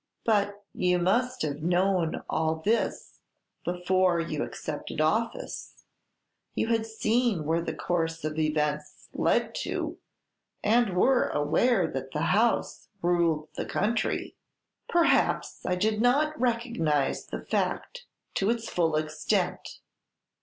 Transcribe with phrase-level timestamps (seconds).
[0.25, 3.19] "But you must have known all this
[3.63, 5.83] before you accepted office;
[6.55, 9.99] you had seen where the course of events led to,
[10.63, 14.35] and were aware that the House ruled the country."
[14.89, 19.81] "Perhaps I did not recognize the fact to its full extent.